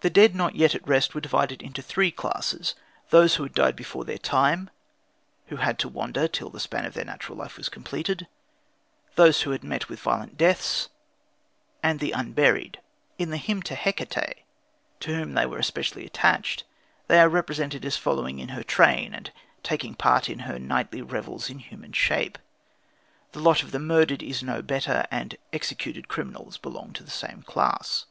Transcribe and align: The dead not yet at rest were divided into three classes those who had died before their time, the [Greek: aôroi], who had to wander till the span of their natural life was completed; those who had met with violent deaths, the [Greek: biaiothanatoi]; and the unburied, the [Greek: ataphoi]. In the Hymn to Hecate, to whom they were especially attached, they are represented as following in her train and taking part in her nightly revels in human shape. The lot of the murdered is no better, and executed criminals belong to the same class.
The 0.00 0.10
dead 0.10 0.34
not 0.34 0.56
yet 0.56 0.74
at 0.74 0.84
rest 0.84 1.14
were 1.14 1.20
divided 1.20 1.62
into 1.62 1.80
three 1.80 2.10
classes 2.10 2.74
those 3.10 3.36
who 3.36 3.44
had 3.44 3.54
died 3.54 3.76
before 3.76 4.04
their 4.04 4.18
time, 4.18 4.68
the 4.68 4.70
[Greek: 4.70 4.70
aôroi], 4.72 5.50
who 5.50 5.56
had 5.64 5.78
to 5.78 5.88
wander 5.88 6.26
till 6.26 6.50
the 6.50 6.58
span 6.58 6.84
of 6.84 6.94
their 6.94 7.04
natural 7.04 7.38
life 7.38 7.56
was 7.56 7.68
completed; 7.68 8.26
those 9.14 9.42
who 9.42 9.52
had 9.52 9.62
met 9.62 9.88
with 9.88 10.00
violent 10.00 10.36
deaths, 10.36 10.86
the 10.86 10.90
[Greek: 10.90 10.90
biaiothanatoi]; 10.90 11.78
and 11.88 12.00
the 12.00 12.10
unburied, 12.10 12.54
the 12.64 12.70
[Greek: 12.72 12.80
ataphoi]. 12.80 13.20
In 13.22 13.30
the 13.30 13.36
Hymn 13.36 13.62
to 13.62 13.74
Hecate, 13.76 14.36
to 14.98 15.14
whom 15.14 15.34
they 15.34 15.46
were 15.46 15.58
especially 15.58 16.04
attached, 16.04 16.64
they 17.06 17.20
are 17.20 17.28
represented 17.28 17.84
as 17.84 17.96
following 17.96 18.40
in 18.40 18.48
her 18.48 18.64
train 18.64 19.14
and 19.14 19.30
taking 19.62 19.94
part 19.94 20.28
in 20.28 20.40
her 20.50 20.58
nightly 20.58 21.00
revels 21.00 21.48
in 21.48 21.60
human 21.60 21.92
shape. 21.92 22.38
The 23.30 23.38
lot 23.38 23.62
of 23.62 23.70
the 23.70 23.78
murdered 23.78 24.20
is 24.20 24.42
no 24.42 24.62
better, 24.62 25.06
and 25.12 25.36
executed 25.52 26.08
criminals 26.08 26.58
belong 26.58 26.92
to 26.94 27.04
the 27.04 27.10
same 27.12 27.42
class. 27.42 28.06